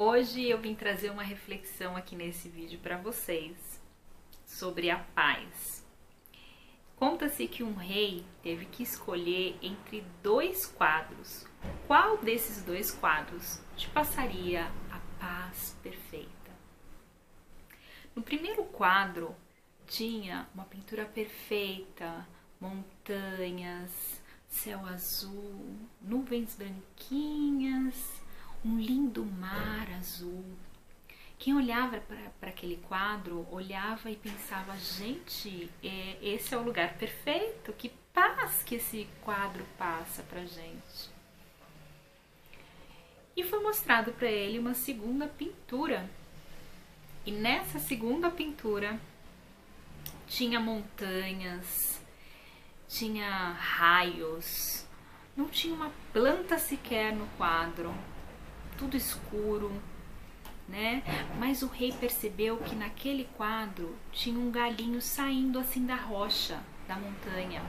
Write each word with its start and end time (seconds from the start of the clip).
Hoje 0.00 0.48
eu 0.48 0.60
vim 0.60 0.76
trazer 0.76 1.10
uma 1.10 1.24
reflexão 1.24 1.96
aqui 1.96 2.14
nesse 2.14 2.48
vídeo 2.48 2.78
para 2.78 2.96
vocês 2.98 3.82
sobre 4.46 4.90
a 4.90 4.98
paz. 5.00 5.84
Conta-se 6.94 7.48
que 7.48 7.64
um 7.64 7.74
rei 7.74 8.24
teve 8.40 8.66
que 8.66 8.84
escolher 8.84 9.58
entre 9.60 10.04
dois 10.22 10.66
quadros. 10.66 11.44
Qual 11.88 12.16
desses 12.18 12.62
dois 12.62 12.92
quadros 12.92 13.60
te 13.76 13.90
passaria 13.90 14.70
a 14.88 15.00
paz 15.18 15.76
perfeita? 15.82 16.52
No 18.14 18.22
primeiro 18.22 18.62
quadro 18.66 19.34
tinha 19.84 20.48
uma 20.54 20.64
pintura 20.64 21.06
perfeita, 21.06 22.24
montanhas, 22.60 24.22
céu 24.46 24.86
azul, 24.86 25.76
nuvens 26.00 26.54
branquinhas, 26.54 28.22
um 28.64 28.78
lindo 28.78 29.24
mar 29.24 29.88
azul. 29.98 30.44
Quem 31.38 31.54
olhava 31.54 32.02
para 32.40 32.50
aquele 32.50 32.76
quadro 32.76 33.46
olhava 33.50 34.10
e 34.10 34.16
pensava: 34.16 34.76
gente, 34.76 35.70
é, 35.82 36.18
esse 36.20 36.52
é 36.54 36.56
o 36.58 36.62
lugar 36.62 36.94
perfeito, 36.94 37.72
que 37.72 37.90
paz 38.12 38.62
que 38.64 38.74
esse 38.74 39.08
quadro 39.22 39.64
passa 39.76 40.22
para 40.24 40.44
gente. 40.44 41.10
E 43.36 43.44
foi 43.44 43.60
mostrado 43.62 44.12
para 44.12 44.28
ele 44.28 44.58
uma 44.58 44.74
segunda 44.74 45.28
pintura. 45.28 46.10
E 47.24 47.30
nessa 47.30 47.78
segunda 47.78 48.30
pintura 48.30 49.00
tinha 50.26 50.58
montanhas, 50.58 52.00
tinha 52.88 53.52
raios, 53.52 54.84
não 55.36 55.48
tinha 55.48 55.74
uma 55.74 55.92
planta 56.12 56.58
sequer 56.58 57.14
no 57.14 57.26
quadro 57.36 57.94
tudo 58.78 58.96
escuro, 58.96 59.72
né? 60.68 61.02
Mas 61.38 61.62
o 61.62 61.66
rei 61.66 61.92
percebeu 61.92 62.58
que 62.58 62.74
naquele 62.74 63.24
quadro 63.36 63.96
tinha 64.12 64.38
um 64.38 64.50
galinho 64.50 65.00
saindo 65.02 65.58
assim 65.58 65.84
da 65.84 65.96
rocha, 65.96 66.62
da 66.86 66.96
montanha. 66.96 67.62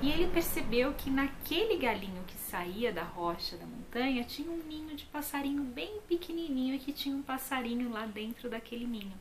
E 0.00 0.10
ele 0.10 0.28
percebeu 0.28 0.94
que 0.94 1.10
naquele 1.10 1.76
galinho 1.76 2.22
que 2.24 2.36
saía 2.36 2.92
da 2.92 3.02
rocha 3.02 3.56
da 3.56 3.66
montanha 3.66 4.22
tinha 4.22 4.48
um 4.48 4.62
ninho 4.68 4.94
de 4.94 5.04
passarinho 5.06 5.62
bem 5.64 6.00
pequenininho 6.06 6.74
e 6.74 6.78
que 6.78 6.92
tinha 6.92 7.16
um 7.16 7.22
passarinho 7.22 7.90
lá 7.90 8.06
dentro 8.06 8.48
daquele 8.48 8.86
ninho. 8.86 9.18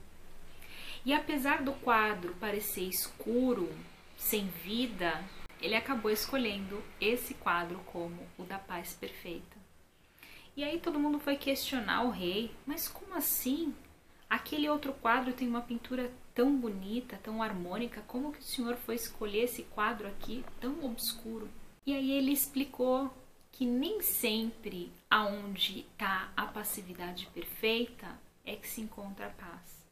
E 1.04 1.14
apesar 1.14 1.64
do 1.64 1.72
quadro 1.74 2.36
parecer 2.40 2.84
escuro, 2.84 3.72
sem 4.16 4.48
vida, 4.48 5.24
ele 5.62 5.76
acabou 5.76 6.12
escolhendo 6.12 6.84
esse 7.02 7.34
quadro 7.34 7.80
como 7.88 8.20
o 8.38 8.44
da 8.44 8.60
paz 8.60 8.94
perfeita. 8.94 9.58
E 10.58 10.64
aí 10.64 10.80
todo 10.80 11.00
mundo 11.00 11.20
foi 11.20 11.38
questionar 11.38 12.02
o 12.02 12.10
rei, 12.10 12.50
mas 12.66 12.88
como 12.88 13.14
assim? 13.14 13.76
Aquele 14.28 14.68
outro 14.68 14.92
quadro 14.92 15.32
tem 15.32 15.48
uma 15.48 15.62
pintura 15.62 16.12
tão 16.34 16.58
bonita, 16.58 17.20
tão 17.22 17.44
harmônica, 17.44 18.02
como 18.08 18.32
que 18.32 18.40
o 18.40 18.44
senhor 18.44 18.76
foi 18.76 18.96
escolher 18.96 19.44
esse 19.44 19.62
quadro 19.62 20.08
aqui 20.08 20.44
tão 20.60 20.84
obscuro? 20.84 21.48
E 21.86 21.94
aí 21.94 22.10
ele 22.10 22.32
explicou 22.32 23.16
que 23.52 23.68
nem 23.68 24.02
sempre 24.02 24.92
aonde 25.08 25.82
está 25.92 26.34
a 26.36 26.48
passividade 26.48 27.30
perfeita 27.36 28.20
é 28.44 28.56
que 28.56 28.68
se 28.68 28.82
encontra 28.82 29.28
a 29.28 29.30
paz. 29.30 29.86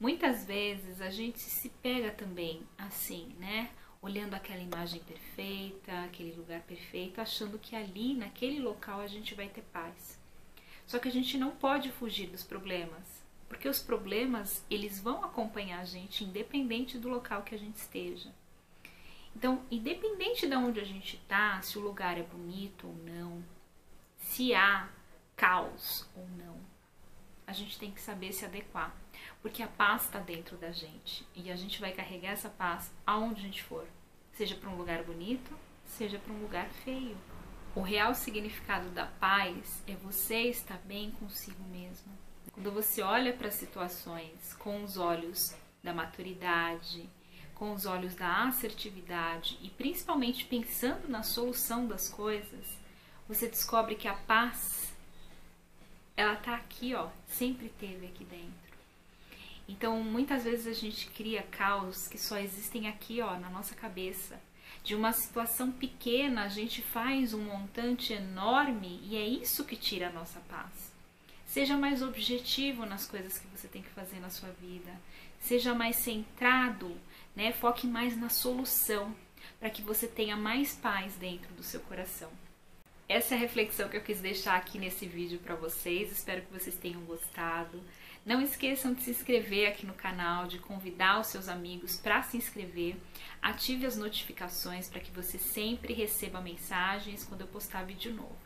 Muitas 0.00 0.44
vezes 0.44 1.00
a 1.00 1.10
gente 1.10 1.38
se 1.38 1.68
pega 1.68 2.10
também 2.10 2.64
assim, 2.76 3.32
né? 3.38 3.70
Olhando 4.02 4.34
aquela 4.34 4.60
imagem 4.60 5.00
perfeita, 5.00 6.04
aquele 6.04 6.32
lugar 6.32 6.60
perfeito, 6.62 7.20
achando 7.20 7.58
que 7.58 7.76
ali, 7.76 8.14
naquele 8.14 8.60
local, 8.60 9.00
a 9.00 9.06
gente 9.06 9.34
vai 9.34 9.48
ter 9.48 9.62
paz. 9.72 10.18
Só 10.86 10.98
que 10.98 11.08
a 11.08 11.12
gente 11.12 11.38
não 11.38 11.50
pode 11.50 11.90
fugir 11.92 12.28
dos 12.28 12.42
problemas, 12.42 13.22
porque 13.48 13.68
os 13.68 13.80
problemas, 13.80 14.64
eles 14.70 15.00
vão 15.00 15.24
acompanhar 15.24 15.80
a 15.80 15.84
gente 15.84 16.24
independente 16.24 16.98
do 16.98 17.08
local 17.08 17.42
que 17.42 17.54
a 17.54 17.58
gente 17.58 17.76
esteja. 17.76 18.32
Então, 19.36 19.62
independente 19.70 20.46
de 20.46 20.56
onde 20.56 20.80
a 20.80 20.84
gente 20.84 21.16
está, 21.16 21.60
se 21.62 21.78
o 21.78 21.82
lugar 21.82 22.18
é 22.18 22.22
bonito 22.22 22.86
ou 22.88 22.94
não, 23.04 23.44
se 24.16 24.54
há 24.54 24.88
caos 25.36 26.08
ou 26.16 26.26
não, 26.36 26.58
a 27.50 27.52
gente 27.52 27.76
tem 27.80 27.90
que 27.90 28.00
saber 28.00 28.32
se 28.32 28.44
adequar, 28.44 28.94
porque 29.42 29.60
a 29.60 29.66
paz 29.66 30.04
está 30.04 30.20
dentro 30.20 30.56
da 30.56 30.70
gente 30.70 31.26
e 31.34 31.50
a 31.50 31.56
gente 31.56 31.80
vai 31.80 31.90
carregar 31.90 32.30
essa 32.30 32.48
paz 32.48 32.92
aonde 33.04 33.40
a 33.40 33.44
gente 33.44 33.62
for, 33.64 33.84
seja 34.32 34.54
para 34.54 34.70
um 34.70 34.76
lugar 34.76 35.02
bonito, 35.02 35.58
seja 35.84 36.16
para 36.20 36.32
um 36.32 36.42
lugar 36.42 36.68
feio. 36.84 37.16
O 37.74 37.80
real 37.80 38.14
significado 38.14 38.88
da 38.90 39.06
paz 39.06 39.82
é 39.84 39.96
você 39.96 40.42
estar 40.42 40.78
bem 40.84 41.10
consigo 41.10 41.62
mesmo. 41.64 42.12
Quando 42.52 42.70
você 42.70 43.02
olha 43.02 43.32
para 43.32 43.50
situações 43.50 44.54
com 44.54 44.84
os 44.84 44.96
olhos 44.96 45.56
da 45.82 45.92
maturidade, 45.92 47.10
com 47.52 47.72
os 47.72 47.84
olhos 47.84 48.14
da 48.14 48.44
assertividade 48.44 49.58
e 49.60 49.70
principalmente 49.70 50.44
pensando 50.44 51.08
na 51.08 51.24
solução 51.24 51.88
das 51.88 52.08
coisas, 52.08 52.78
você 53.26 53.48
descobre 53.48 53.96
que 53.96 54.06
a 54.06 54.14
paz 54.14 54.89
ela 56.20 56.36
tá 56.36 56.54
aqui, 56.54 56.94
ó, 56.94 57.08
sempre 57.26 57.70
teve 57.80 58.06
aqui 58.06 58.24
dentro. 58.24 58.50
Então, 59.66 60.02
muitas 60.02 60.44
vezes 60.44 60.66
a 60.66 60.78
gente 60.78 61.08
cria 61.08 61.42
caos 61.42 62.06
que 62.08 62.18
só 62.18 62.38
existem 62.38 62.88
aqui, 62.88 63.20
ó, 63.20 63.38
na 63.38 63.48
nossa 63.48 63.74
cabeça. 63.74 64.38
De 64.84 64.94
uma 64.94 65.12
situação 65.12 65.72
pequena, 65.72 66.44
a 66.44 66.48
gente 66.48 66.82
faz 66.82 67.32
um 67.32 67.42
montante 67.42 68.12
enorme 68.12 69.00
e 69.02 69.16
é 69.16 69.24
isso 69.24 69.64
que 69.64 69.76
tira 69.76 70.08
a 70.08 70.12
nossa 70.12 70.40
paz. 70.40 70.92
Seja 71.46 71.76
mais 71.76 72.02
objetivo 72.02 72.84
nas 72.84 73.06
coisas 73.06 73.38
que 73.38 73.46
você 73.48 73.66
tem 73.66 73.82
que 73.82 73.90
fazer 73.90 74.20
na 74.20 74.30
sua 74.30 74.50
vida. 74.50 74.92
Seja 75.40 75.74
mais 75.74 75.96
centrado, 75.96 76.96
né? 77.34 77.52
Foque 77.52 77.86
mais 77.86 78.16
na 78.16 78.28
solução 78.28 79.14
para 79.58 79.70
que 79.70 79.82
você 79.82 80.06
tenha 80.06 80.36
mais 80.36 80.74
paz 80.74 81.14
dentro 81.14 81.52
do 81.54 81.62
seu 81.62 81.80
coração. 81.80 82.30
Essa 83.10 83.34
é 83.34 83.36
a 83.36 83.40
reflexão 83.40 83.88
que 83.88 83.96
eu 83.96 84.02
quis 84.02 84.20
deixar 84.20 84.54
aqui 84.54 84.78
nesse 84.78 85.04
vídeo 85.04 85.40
para 85.40 85.56
vocês. 85.56 86.12
Espero 86.12 86.42
que 86.42 86.52
vocês 86.52 86.76
tenham 86.76 87.00
gostado. 87.00 87.82
Não 88.24 88.40
esqueçam 88.40 88.94
de 88.94 89.02
se 89.02 89.10
inscrever 89.10 89.66
aqui 89.66 89.84
no 89.84 89.94
canal, 89.94 90.46
de 90.46 90.60
convidar 90.60 91.18
os 91.18 91.26
seus 91.26 91.48
amigos 91.48 91.96
para 91.96 92.22
se 92.22 92.36
inscrever. 92.36 92.96
Ative 93.42 93.84
as 93.84 93.96
notificações 93.96 94.88
para 94.88 95.00
que 95.00 95.10
você 95.10 95.38
sempre 95.38 95.92
receba 95.92 96.40
mensagens 96.40 97.24
quando 97.24 97.40
eu 97.40 97.48
postar 97.48 97.82
vídeo 97.82 98.14
novo. 98.14 98.38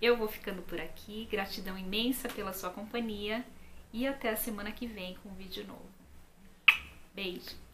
Eu 0.00 0.16
vou 0.16 0.28
ficando 0.28 0.62
por 0.62 0.80
aqui. 0.80 1.28
Gratidão 1.30 1.76
imensa 1.76 2.26
pela 2.26 2.54
sua 2.54 2.70
companhia 2.70 3.44
e 3.92 4.06
até 4.06 4.30
a 4.30 4.36
semana 4.36 4.72
que 4.72 4.86
vem 4.86 5.14
com 5.16 5.28
um 5.28 5.34
vídeo 5.34 5.66
novo. 5.66 5.90
Beijo! 7.14 7.69